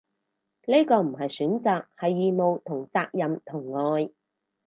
[0.65, 4.09] 呢個唔係選擇，係義務同責任同愛